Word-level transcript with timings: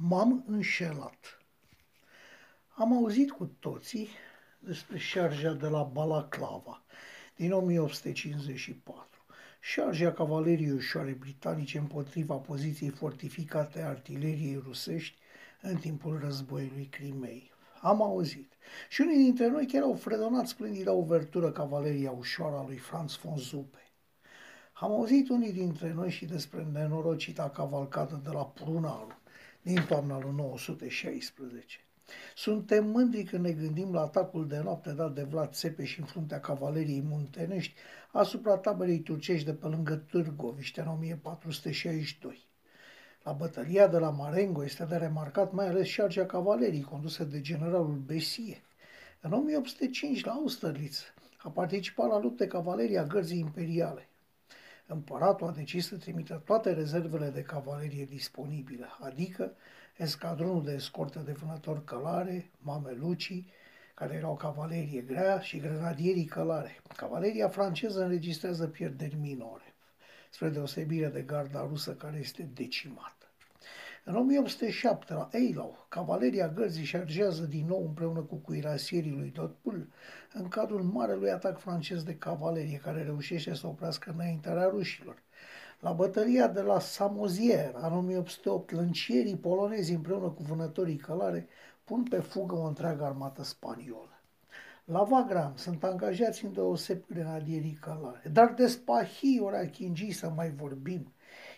M-am 0.00 0.44
înșelat. 0.46 1.38
Am 2.68 2.92
auzit 2.92 3.30
cu 3.30 3.44
toții 3.46 4.08
despre 4.58 4.98
șarja 4.98 5.52
de 5.52 5.66
la 5.66 5.82
Balaclava 5.82 6.84
din 7.36 7.52
1854, 7.52 9.24
șarja 9.60 10.12
cavaleriei 10.12 10.70
ușoare 10.70 11.12
britanice 11.12 11.78
împotriva 11.78 12.34
poziției 12.34 12.90
fortificate 12.90 13.82
a 13.82 13.88
artileriei 13.88 14.62
rusești 14.64 15.18
în 15.62 15.76
timpul 15.76 16.18
războiului 16.18 16.86
Crimei. 16.86 17.50
Am 17.80 18.02
auzit. 18.02 18.52
Și 18.88 19.00
unii 19.00 19.24
dintre 19.24 19.48
noi 19.48 19.66
chiar 19.66 19.82
au 19.82 19.94
fredonat 19.94 20.46
splendida 20.46 20.92
uvertură 20.92 21.50
cavaleria 21.50 22.10
ușoară 22.10 22.56
a 22.56 22.64
lui 22.66 22.76
Franz 22.76 23.16
von 23.16 23.36
Zupe. 23.36 23.82
Am 24.72 24.90
auzit 24.90 25.28
unii 25.28 25.52
dintre 25.52 25.92
noi 25.92 26.10
și 26.10 26.24
despre 26.24 26.68
nenorocita 26.72 27.50
cavalcată 27.50 28.20
de 28.24 28.30
la 28.30 28.46
Prunalu, 28.46 29.16
din 29.68 29.84
toamna 29.88 30.18
lui 30.18 30.32
916. 30.36 31.78
Suntem 32.34 32.86
mândri 32.86 33.22
când 33.22 33.44
ne 33.44 33.52
gândim 33.52 33.92
la 33.92 34.00
atacul 34.00 34.48
de 34.48 34.58
noapte 34.58 34.90
dat 34.90 35.14
de 35.14 35.22
Vlad 35.22 35.52
Țepeș 35.52 35.98
în 35.98 36.04
fruntea 36.04 36.40
cavaleriei 36.40 37.02
muntenești 37.02 37.74
asupra 38.12 38.56
taberei 38.56 38.98
turcești 38.98 39.44
de 39.44 39.54
pe 39.54 39.66
lângă 39.66 39.94
Târgoviște 39.94 40.80
în 40.80 40.88
1462. 40.88 42.46
La 43.22 43.32
bătălia 43.32 43.86
de 43.86 43.98
la 43.98 44.10
Marengo 44.10 44.64
este 44.64 44.84
de 44.84 44.96
remarcat 44.96 45.52
mai 45.52 45.66
ales 45.66 45.86
șargea 45.86 46.26
cavalerii 46.26 46.82
condusă 46.82 47.24
de 47.24 47.40
generalul 47.40 48.02
Besie. 48.06 48.62
În 49.20 49.32
1805 49.32 50.24
la 50.24 50.32
Austerlitz 50.32 51.02
a 51.38 51.50
participat 51.50 52.08
la 52.08 52.20
lupte 52.20 52.46
cavaleria 52.46 53.04
gărzii 53.04 53.38
imperiale. 53.38 54.08
Împăratul 54.90 55.46
a 55.46 55.50
decis 55.50 55.86
să 55.86 55.96
trimită 55.96 56.42
toate 56.44 56.72
rezervele 56.72 57.28
de 57.30 57.42
cavalerie 57.42 58.04
disponibile, 58.04 58.86
adică 59.00 59.52
escadronul 59.96 60.64
de 60.64 60.72
escortă 60.72 61.18
de 61.18 61.32
vânători 61.32 61.84
călare, 61.84 62.50
mamelucii, 62.58 63.50
care 63.94 64.14
erau 64.14 64.36
cavalerie 64.36 65.00
grea 65.00 65.40
și 65.40 65.58
grenadierii 65.58 66.24
călare. 66.24 66.80
Cavaleria 66.96 67.48
franceză 67.48 68.02
înregistrează 68.02 68.66
pierderi 68.66 69.14
minore, 69.14 69.74
spre 70.30 70.48
deosebire 70.48 71.08
de 71.08 71.22
garda 71.22 71.66
rusă 71.68 71.94
care 71.94 72.18
este 72.18 72.42
decimată. 72.54 73.17
În 74.08 74.16
1807, 74.16 75.12
la 75.14 75.28
Eilau, 75.32 75.86
cavaleria 75.88 76.48
gărzii 76.48 76.84
șargează 76.84 77.42
din 77.42 77.66
nou 77.66 77.84
împreună 77.86 78.20
cu 78.20 78.34
cuirasierii 78.34 79.10
lui 79.10 79.30
Dotpul 79.30 79.88
în 80.32 80.48
cadrul 80.48 80.82
marelui 80.82 81.30
atac 81.30 81.58
francez 81.58 82.02
de 82.02 82.14
cavalerie 82.14 82.76
care 82.76 83.02
reușește 83.02 83.54
să 83.54 83.66
oprească 83.66 84.10
înaintarea 84.14 84.68
rușilor. 84.68 85.22
La 85.80 85.92
bătălia 85.92 86.48
de 86.48 86.60
la 86.60 86.78
Samozier, 86.78 87.74
în 87.74 87.92
1808, 87.92 88.70
lâncierii 88.70 89.36
polonezi 89.36 89.92
împreună 89.92 90.28
cu 90.28 90.42
vânătorii 90.42 90.96
călare 90.96 91.48
pun 91.84 92.02
pe 92.02 92.18
fugă 92.18 92.54
o 92.54 92.66
întreagă 92.66 93.04
armată 93.04 93.42
spaniolă. 93.42 94.22
La 94.84 95.02
Vagram 95.02 95.52
sunt 95.56 95.84
angajați 95.84 96.44
în 96.44 96.52
deoseb 96.52 97.02
grenadierii 97.08 97.78
călare, 97.80 98.28
dar 98.32 98.54
de 98.54 98.66
spahii 98.66 99.40
ori 99.40 99.70
chingii 99.70 100.12
să 100.12 100.28
mai 100.28 100.50
vorbim, 100.50 101.12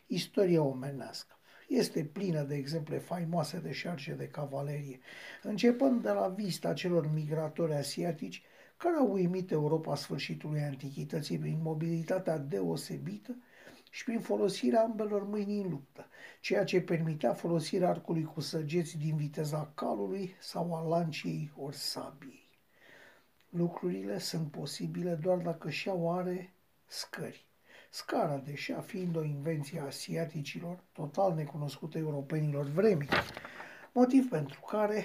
istoria 0.06 0.62
omenească 0.62 1.34
este 1.70 2.04
plină 2.04 2.42
de 2.42 2.54
exemple 2.54 2.98
faimoase 2.98 3.58
de 3.58 3.72
șarge 3.72 4.12
de 4.12 4.28
cavalerie, 4.28 5.00
începând 5.42 6.02
de 6.02 6.10
la 6.10 6.28
vista 6.28 6.72
celor 6.72 7.12
migratori 7.12 7.74
asiatici 7.74 8.42
care 8.76 8.96
au 8.96 9.12
uimit 9.12 9.50
Europa 9.50 9.94
sfârșitului 9.94 10.60
antichității 10.60 11.38
prin 11.38 11.58
mobilitatea 11.62 12.38
deosebită 12.38 13.36
și 13.90 14.04
prin 14.04 14.20
folosirea 14.20 14.82
ambelor 14.82 15.22
mâini 15.22 15.60
în 15.60 15.70
luptă, 15.70 16.06
ceea 16.40 16.64
ce 16.64 16.80
permitea 16.80 17.34
folosirea 17.34 17.88
arcului 17.88 18.24
cu 18.24 18.40
săgeți 18.40 18.98
din 18.98 19.16
viteza 19.16 19.72
calului 19.74 20.34
sau 20.40 20.74
a 20.74 20.88
lanciei 20.88 21.52
ori 21.56 21.76
sabiei. 21.76 22.48
Lucrurile 23.48 24.18
sunt 24.18 24.50
posibile 24.50 25.14
doar 25.14 25.38
dacă 25.38 25.70
și-au 25.70 26.12
are 26.18 26.52
scări. 26.86 27.49
Scara 27.92 28.36
de 28.36 28.54
șa 28.54 28.80
fiind 28.80 29.16
o 29.16 29.24
invenție 29.24 29.80
a 29.80 29.84
asiaticilor, 29.84 30.78
total 30.92 31.34
necunoscută 31.34 31.98
europenilor 31.98 32.64
vremii, 32.64 33.08
motiv 33.92 34.28
pentru 34.28 34.60
care 34.60 35.04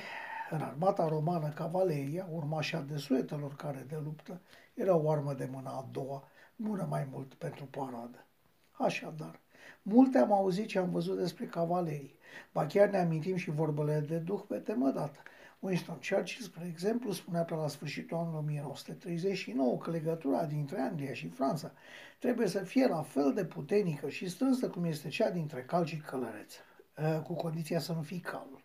în 0.50 0.62
armata 0.62 1.08
romană 1.08 1.50
cavaleria, 1.50 2.28
urmașa 2.32 2.80
de 2.80 2.98
suetelor 2.98 3.56
care 3.56 3.86
de 3.88 4.00
luptă, 4.04 4.42
era 4.74 4.96
o 4.96 5.12
armă 5.12 5.34
de 5.34 5.50
mână 5.52 5.70
a 5.70 5.88
doua, 5.92 6.28
bună 6.56 6.86
mai 6.90 7.08
mult 7.12 7.34
pentru 7.34 7.66
paradă. 7.66 8.26
Așadar, 8.72 9.40
multe 9.82 10.18
am 10.18 10.32
auzit 10.32 10.70
și 10.70 10.78
am 10.78 10.90
văzut 10.92 11.18
despre 11.18 11.46
cavalerii, 11.46 12.18
ba 12.52 12.66
chiar 12.66 12.90
ne 12.90 12.98
amintim 12.98 13.36
și 13.36 13.52
vorbele 13.52 14.00
de 14.00 14.18
duh 14.18 14.42
pe 14.48 14.58
temă 14.58 14.90
dată, 14.90 15.20
Winston 15.60 16.00
Churchill, 16.10 16.44
spre 16.44 16.66
exemplu, 16.72 17.12
spunea 17.12 17.44
pe 17.44 17.54
la 17.54 17.68
sfârșitul 17.68 18.18
anului 18.18 18.38
1939 18.40 19.78
că 19.78 19.92
legătura 19.92 20.46
dintre 20.46 20.80
Anglia 20.80 21.14
și 21.14 21.28
Franța 21.28 21.72
trebuie 22.20 22.48
să 22.48 22.64
fie 22.64 22.88
la 22.88 23.02
fel 23.02 23.34
de 23.34 23.46
puternică 23.46 24.10
și 24.10 24.30
strânsă 24.30 24.70
cum 24.70 24.84
este 24.84 25.08
cea 25.08 25.30
dintre 25.30 25.64
cal 25.64 25.86
și 25.86 25.98
călăreț, 25.98 26.54
ă, 26.98 27.22
cu 27.22 27.34
condiția 27.34 27.80
să 27.80 27.94
nu 27.94 28.02
fii 28.02 28.20
calul. 28.20 28.64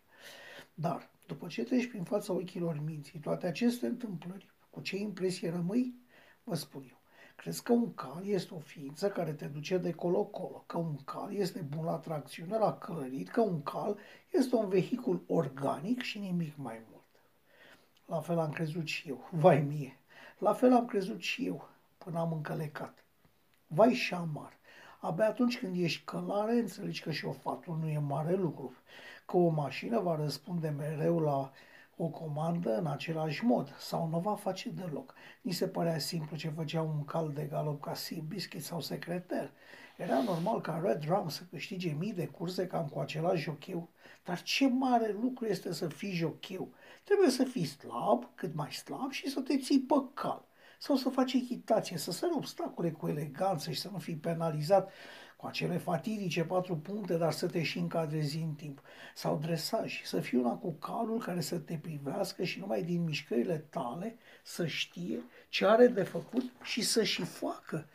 Dar, 0.73 1.09
după 1.27 1.47
ce 1.47 1.63
treci 1.63 1.87
prin 1.87 2.03
fața 2.03 2.33
ochilor 2.33 2.81
minții 2.85 3.19
toate 3.19 3.47
aceste 3.47 3.85
întâmplări, 3.85 4.49
cu 4.69 4.81
ce 4.81 4.97
impresie 4.97 5.49
rămâi? 5.49 5.95
Vă 6.43 6.55
spun 6.55 6.85
eu. 6.89 7.00
Crezi 7.41 7.63
că 7.63 7.71
un 7.71 7.93
cal 7.93 8.21
este 8.25 8.53
o 8.53 8.59
ființă 8.59 9.09
care 9.09 9.31
te 9.33 9.45
duce 9.45 9.77
de 9.77 9.91
colo-colo, 9.91 10.63
că 10.65 10.77
un 10.77 10.95
cal 10.95 11.33
este 11.33 11.59
bun 11.59 11.85
la 11.85 11.97
tracțiune, 11.97 12.57
la 12.57 12.77
călărit, 12.77 13.29
că 13.29 13.41
un 13.41 13.63
cal 13.63 13.97
este 14.31 14.55
un 14.55 14.69
vehicul 14.69 15.23
organic 15.27 16.01
și 16.01 16.19
nimic 16.19 16.53
mai 16.57 16.81
mult. 16.89 17.03
La 18.05 18.19
fel 18.19 18.39
am 18.39 18.51
crezut 18.51 18.87
și 18.87 19.09
eu, 19.09 19.29
vai 19.43 19.61
mie. 19.61 19.99
La 20.37 20.53
fel 20.53 20.73
am 20.73 20.85
crezut 20.85 21.21
și 21.21 21.45
eu, 21.45 21.69
până 21.97 22.19
am 22.19 22.31
încălecat. 22.31 23.05
Vai 23.67 23.93
și 23.93 24.03
șamar. 24.03 24.57
Abia 24.99 25.27
atunci 25.27 25.59
când 25.59 25.75
ești 25.83 26.05
călare, 26.05 26.53
înțelegi 26.53 27.01
că 27.01 27.11
și 27.11 27.25
o 27.25 27.31
fată 27.31 27.77
nu 27.79 27.87
e 27.87 27.99
mare 27.99 28.35
lucru, 28.35 28.73
că 29.25 29.37
o 29.37 29.49
mașină 29.49 29.99
va 29.99 30.15
răspunde 30.15 30.69
mereu 30.69 31.19
la 31.19 31.51
o 32.03 32.07
comandă 32.07 32.77
în 32.77 32.85
același 32.85 33.45
mod 33.45 33.75
sau 33.77 34.07
nu 34.07 34.19
va 34.19 34.35
face 34.35 34.69
deloc. 34.69 35.13
Ni 35.41 35.51
se 35.51 35.67
părea 35.67 35.97
simplu 35.99 36.35
ce 36.35 36.49
făcea 36.49 36.81
un 36.81 37.05
cal 37.05 37.31
de 37.33 37.47
galop 37.51 37.81
ca 37.81 37.93
Biscuit 38.27 38.63
sau 38.63 38.81
secretar. 38.81 39.51
Era 39.97 40.21
normal 40.21 40.61
ca 40.61 40.81
Red 40.83 41.03
Rum 41.07 41.29
să 41.29 41.43
câștige 41.49 41.91
mii 41.91 42.13
de 42.13 42.25
curse 42.25 42.67
cam 42.67 42.87
cu 42.87 42.99
același 42.99 43.41
jocheu, 43.41 43.89
dar 44.23 44.41
ce 44.41 44.67
mare 44.67 45.15
lucru 45.21 45.45
este 45.45 45.73
să 45.73 45.87
fii 45.87 46.11
jocheu. 46.11 46.73
Trebuie 47.03 47.29
să 47.29 47.43
fii 47.43 47.65
slab, 47.65 48.29
cât 48.35 48.55
mai 48.55 48.71
slab 48.71 49.11
și 49.11 49.29
să 49.29 49.39
te 49.39 49.57
ții 49.57 49.79
pe 49.79 49.95
cal 50.13 50.45
sau 50.79 50.95
să 50.95 51.09
faci 51.09 51.33
echitație, 51.33 51.97
să 51.97 52.11
sări 52.11 52.33
obstacole 52.35 52.91
cu 52.91 53.07
eleganță 53.07 53.71
și 53.71 53.79
să 53.79 53.89
nu 53.91 53.97
fii 53.97 54.15
penalizat 54.15 54.91
cu 55.41 55.47
acele 55.47 55.77
fatidice 55.77 56.43
patru 56.43 56.77
puncte, 56.77 57.17
dar 57.17 57.31
să 57.31 57.47
te 57.47 57.63
și 57.63 57.77
încadrezi 57.77 58.37
în 58.37 58.53
timp. 58.53 58.81
Sau 59.15 59.37
dresaj, 59.37 60.01
să 60.05 60.19
fii 60.19 60.37
una 60.37 60.53
cu 60.53 60.71
calul 60.71 61.19
care 61.19 61.41
să 61.41 61.57
te 61.57 61.79
privească 61.81 62.43
și 62.43 62.59
numai 62.59 62.83
din 62.83 63.03
mișcările 63.03 63.57
tale 63.69 64.15
să 64.43 64.65
știe 64.65 65.19
ce 65.49 65.65
are 65.65 65.87
de 65.87 66.03
făcut 66.03 66.43
și 66.63 66.81
să 66.81 67.03
și 67.03 67.23
facă. 67.23 67.87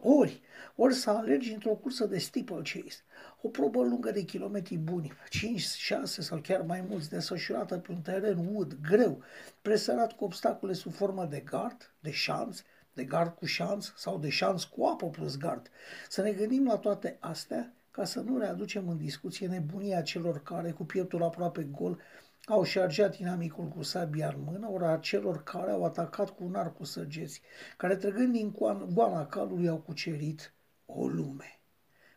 Ori, 0.00 0.40
ori 0.76 0.94
să 0.94 1.10
alergi 1.10 1.52
într-o 1.52 1.70
cursă 1.70 2.06
de 2.06 2.18
steeplechase, 2.18 3.04
o 3.42 3.48
probă 3.48 3.82
lungă 3.82 4.10
de 4.10 4.22
kilometri 4.22 4.76
buni, 4.76 5.12
5, 5.28 5.60
6 5.60 6.22
sau 6.22 6.38
chiar 6.38 6.60
mai 6.60 6.84
mulți, 6.88 7.10
desfășurată 7.10 7.78
pe 7.78 7.92
un 7.92 8.00
teren 8.00 8.48
ud, 8.54 8.78
greu, 8.88 9.22
presărat 9.62 10.12
cu 10.12 10.24
obstacole 10.24 10.72
sub 10.72 10.92
formă 10.92 11.24
de 11.24 11.40
gard, 11.40 11.94
de 12.00 12.10
șanț, 12.10 12.62
de 12.96 13.04
gard 13.04 13.34
cu 13.34 13.44
șanț 13.44 13.86
sau 13.96 14.18
de 14.18 14.28
șanț 14.28 14.62
cu 14.62 14.84
apă 14.84 15.06
plus 15.06 15.36
gard. 15.36 15.70
Să 16.08 16.22
ne 16.22 16.32
gândim 16.32 16.66
la 16.66 16.76
toate 16.76 17.16
astea 17.20 17.72
ca 17.90 18.04
să 18.04 18.20
nu 18.20 18.38
readucem 18.38 18.88
în 18.88 18.96
discuție 18.96 19.46
nebunia 19.46 20.02
celor 20.02 20.42
care, 20.42 20.70
cu 20.70 20.84
pieptul 20.84 21.22
aproape 21.22 21.62
gol, 21.62 22.00
au 22.44 22.62
șargeat 22.64 23.18
inamicul 23.18 23.68
cu 23.68 23.82
sabia 23.82 24.28
în 24.28 24.42
mână, 24.44 24.68
ora 24.70 24.96
celor 24.96 25.42
care 25.42 25.70
au 25.70 25.84
atacat 25.84 26.30
cu 26.30 26.44
un 26.44 26.54
arc 26.54 26.76
cu 26.76 26.84
săgeți, 26.84 27.40
care 27.76 27.96
trăgând 27.96 28.32
din 28.32 28.54
goana 28.92 29.26
calului 29.26 29.68
au 29.68 29.78
cucerit 29.78 30.52
o 30.86 31.06
lume. 31.06 31.60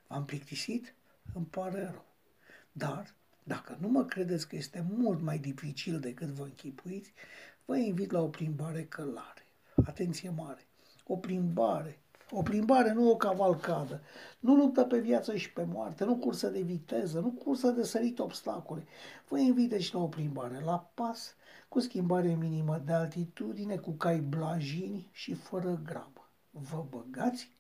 V-am 0.08 0.26
plictisit? 0.26 0.94
Îmi 1.34 1.46
pare 1.46 1.82
rău. 1.82 2.06
Dar, 2.72 3.16
dacă 3.44 3.78
nu 3.80 3.88
mă 3.88 4.06
credeți 4.06 4.48
că 4.48 4.56
este 4.56 4.86
mult 4.90 5.22
mai 5.22 5.38
dificil 5.38 6.00
decât 6.00 6.28
vă 6.28 6.44
închipuiți, 6.44 7.14
vă 7.66 7.78
invit 7.78 8.12
la 8.12 8.22
o 8.22 8.28
plimbare 8.28 8.84
călare. 8.84 9.46
Atenție 9.86 10.30
mare! 10.30 10.69
O 11.10 11.18
plimbare 11.18 12.00
o 12.32 12.42
plimbare, 12.42 12.92
nu 12.92 13.10
o 13.10 13.16
cavalcadă. 13.16 14.02
Nu 14.40 14.56
luptă 14.56 14.84
pe 14.84 15.00
viață 15.00 15.36
și 15.36 15.54
pe 15.54 15.64
moarte, 15.64 16.04
nu 16.04 16.18
cursă 16.18 16.50
de 16.50 16.62
viteză, 16.62 17.20
nu 17.20 17.32
cursă 17.32 17.70
de 17.72 17.84
sărit 17.84 18.20
obstacole. 18.20 18.86
Vă 19.28 19.40
invit 19.40 19.70
deci 19.70 19.92
la 19.92 20.00
o 20.00 20.08
plimbare 20.08 20.60
la 20.60 20.92
pas, 20.94 21.36
cu 21.70 21.80
schimbare 21.80 22.34
minimă 22.34 22.82
de 22.86 22.94
altitudine, 22.94 23.78
cu 23.78 23.92
cai 23.92 24.20
blajini 24.20 25.10
și 25.12 25.34
fără 25.34 25.82
grabă. 25.86 26.30
Vă 26.50 26.86
băgați? 26.90 27.52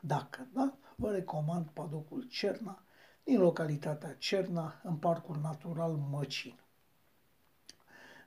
Dacă 0.00 0.48
da, 0.52 0.76
vă 0.96 1.10
recomand 1.10 1.66
padocul 1.72 2.22
Cerna, 2.22 2.82
din 3.24 3.40
localitatea 3.40 4.14
Cerna, 4.18 4.80
în 4.82 4.96
Parcul 4.96 5.38
Natural 5.42 5.92
Măcin. 6.10 6.58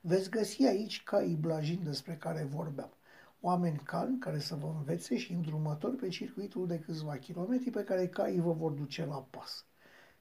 Veți 0.00 0.30
găsi 0.30 0.66
aici 0.66 1.02
caii 1.02 1.34
blajini 1.34 1.84
despre 1.84 2.16
care 2.16 2.44
vorbeam, 2.44 2.90
oameni 3.40 3.80
calmi 3.84 4.18
care 4.18 4.38
să 4.38 4.54
vă 4.54 4.74
învețe 4.78 5.16
și 5.16 5.32
îndrumători 5.32 5.96
pe 5.96 6.08
circuitul 6.08 6.66
de 6.66 6.78
câțiva 6.78 7.16
kilometri 7.16 7.70
pe 7.70 7.84
care 7.84 8.08
caii 8.08 8.40
vă 8.40 8.52
vor 8.52 8.72
duce 8.72 9.04
la 9.04 9.26
pas. 9.30 9.66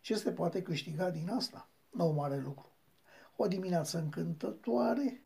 Ce 0.01 0.15
se 0.15 0.31
poate 0.31 0.61
câștiga 0.61 1.09
din 1.09 1.29
asta? 1.29 1.69
Nu 1.89 2.05
mare 2.05 2.39
lucru. 2.39 2.71
O 3.35 3.47
dimineață 3.47 3.97
încântătoare, 3.97 5.21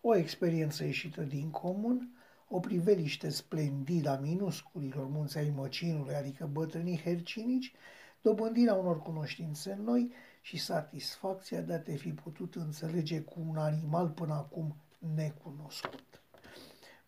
o 0.00 0.16
experiență 0.16 0.84
ieșită 0.84 1.22
din 1.22 1.50
comun, 1.50 2.10
o 2.48 2.60
priveliște 2.60 3.28
splendidă 3.28 4.10
a 4.10 4.18
minusculilor 4.18 5.06
munți 5.06 5.38
ai 5.38 5.52
măcinului, 5.56 6.14
adică 6.14 6.46
bătrânii 6.46 7.00
hercinici, 7.00 7.72
dobândirea 8.22 8.74
unor 8.74 9.02
cunoștințe 9.02 9.78
noi 9.84 10.12
și 10.42 10.56
satisfacția 10.56 11.60
de 11.60 11.72
a 11.72 11.80
te 11.80 11.94
fi 11.96 12.12
putut 12.12 12.54
înțelege 12.54 13.20
cu 13.20 13.44
un 13.48 13.56
animal 13.56 14.08
până 14.08 14.34
acum 14.34 14.76
necunoscut. 15.14 16.22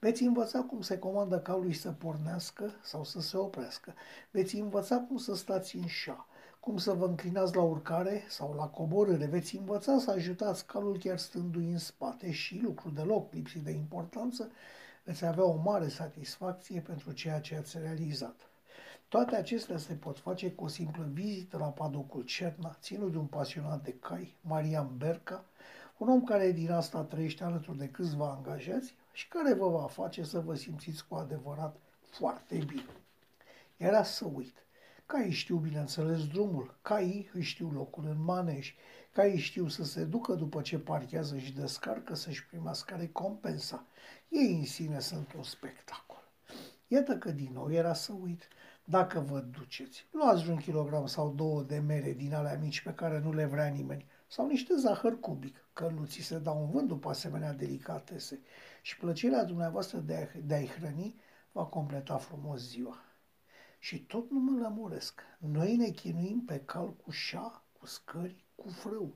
Veți 0.01 0.23
învăța 0.23 0.61
cum 0.61 0.81
se 0.81 0.99
comandă 0.99 1.41
calului 1.41 1.73
să 1.73 1.91
pornească 1.91 2.71
sau 2.83 3.05
să 3.05 3.21
se 3.21 3.37
oprească. 3.37 3.95
Veți 4.31 4.57
învăța 4.57 4.97
cum 4.99 5.17
să 5.17 5.35
stați 5.35 5.77
în 5.77 5.87
șa, 5.87 6.27
cum 6.61 6.77
să 6.77 6.93
vă 6.93 7.07
înclinați 7.07 7.55
la 7.55 7.63
urcare 7.63 8.25
sau 8.29 8.55
la 8.55 8.67
coborâre. 8.67 9.27
Veți 9.27 9.57
învăța 9.57 9.99
să 9.99 10.11
ajutați 10.11 10.67
calul 10.67 10.99
chiar 10.99 11.19
stându-i 11.19 11.71
în 11.71 11.79
spate 11.79 12.31
și, 12.31 12.61
lucru 12.63 12.91
deloc 12.91 13.33
lipsit 13.33 13.63
de 13.63 13.71
importanță, 13.71 14.51
veți 15.05 15.25
avea 15.25 15.45
o 15.45 15.61
mare 15.63 15.89
satisfacție 15.89 16.81
pentru 16.81 17.13
ceea 17.13 17.41
ce 17.41 17.57
ați 17.57 17.79
realizat. 17.79 18.51
Toate 19.09 19.37
acestea 19.37 19.77
se 19.79 19.95
pot 19.95 20.19
face 20.19 20.51
cu 20.53 20.65
o 20.65 20.69
simplă 20.69 21.09
vizită 21.13 21.57
la 21.57 21.69
padocul 21.69 22.23
Cerna, 22.23 22.77
ținut 22.81 23.13
de 23.13 23.19
un 23.19 23.27
pasionat 23.27 23.83
de 23.83 23.95
cai, 24.01 24.37
Marian 24.41 24.97
Berca, 24.97 25.45
un 25.97 26.09
om 26.09 26.25
care 26.25 26.53
din 26.53 26.71
asta 26.71 27.03
trăiește 27.03 27.45
alături 27.45 27.79
de 27.79 27.89
câțiva 27.89 28.31
angajați 28.31 28.95
și 29.19 29.29
care 29.29 29.55
vă 29.55 29.69
va 29.69 29.87
face 29.87 30.23
să 30.25 30.41
vă 30.41 30.55
simțiți 30.55 31.07
cu 31.07 31.15
adevărat 31.15 31.77
foarte 32.11 32.57
bine. 32.67 32.97
Era 33.77 34.03
să 34.03 34.25
uit. 34.25 34.55
Caii 35.07 35.31
știu, 35.31 35.57
bineînțeles, 35.57 36.27
drumul, 36.27 36.79
caii 36.83 37.31
își 37.33 37.51
știu 37.51 37.71
locul 37.71 38.05
în 38.07 38.23
manej, 38.23 38.75
caii 39.13 39.39
știu 39.39 39.69
să 39.69 39.85
se 39.85 40.05
ducă 40.05 40.35
după 40.35 40.61
ce 40.61 40.79
parchează 40.79 41.39
și 41.39 41.53
descarcă 41.53 42.15
să-și 42.15 42.47
primească 42.47 42.95
recompensa. 42.95 43.87
Ei 44.29 44.55
în 44.59 44.65
sine 44.65 45.01
sunt 45.01 45.33
un 45.33 45.43
spectacol. 45.43 46.33
Iată 46.87 47.17
că 47.17 47.31
din 47.31 47.51
nou 47.53 47.73
era 47.73 47.95
să 47.95 48.13
uit. 48.13 48.49
Dacă 48.85 49.21
vă 49.21 49.41
duceți, 49.41 50.07
luați 50.11 50.49
un 50.49 50.57
kilogram 50.57 51.07
sau 51.07 51.33
două 51.33 51.63
de 51.63 51.79
mere 51.79 52.13
din 52.13 52.35
alea 52.35 52.59
mici 52.59 52.83
pe 52.83 52.95
care 52.95 53.19
nu 53.19 53.33
le 53.33 53.45
vrea 53.45 53.67
nimeni, 53.67 54.07
sau 54.31 54.47
niște 54.47 54.75
zahăr 54.75 55.21
cubic, 55.21 55.69
că 55.73 55.89
nu 55.89 56.05
ți 56.05 56.21
se 56.21 56.39
dau 56.39 56.63
în 56.63 56.71
vânt 56.71 56.89
după 56.89 57.09
asemenea 57.09 57.53
delicatese 57.53 58.41
și 58.83 58.99
plăcerea 58.99 59.45
dumneavoastră 59.45 59.99
de, 59.99 60.15
a, 60.15 60.39
de 60.39 60.55
a-i 60.55 60.67
hrăni 60.67 61.21
va 61.53 61.65
completa 61.65 62.17
frumos 62.17 62.61
ziua. 62.61 63.05
Și 63.79 64.05
tot 64.05 64.31
nu 64.31 64.39
mă 64.39 64.61
lămuresc. 64.61 65.21
Noi 65.39 65.77
ne 65.77 65.91
chinuim 65.91 66.45
pe 66.45 66.61
cal 66.61 66.95
cu 66.95 67.11
șa, 67.11 67.65
cu 67.79 67.87
scări, 67.87 68.45
cu 68.55 68.69
frâu. 68.69 69.15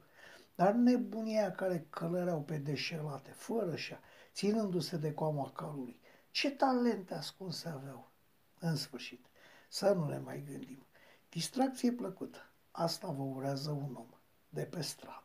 Dar 0.55 0.73
nebunia 0.73 1.53
care 1.53 1.87
călăreau 1.91 2.43
pe 2.43 2.59
deșelate, 2.59 3.31
fără 3.31 3.77
șa, 3.77 4.01
ținându-se 4.33 4.97
de 4.97 5.15
coama 5.15 5.51
calului. 5.51 6.01
Ce 6.31 6.51
talente 6.51 7.15
ascunse 7.15 7.69
aveau! 7.69 8.11
În 8.59 8.77
sfârșit, 8.77 9.27
să 9.69 9.93
nu 9.93 10.09
ne 10.09 10.19
mai 10.19 10.45
gândim. 10.47 10.87
Distracție 11.29 11.93
plăcută. 11.93 12.39
Asta 12.71 13.11
vă 13.11 13.23
urează 13.23 13.71
un 13.71 13.95
om 13.95 14.21
de 14.53 14.63
pe 14.63 14.83
stradă. 14.83 15.22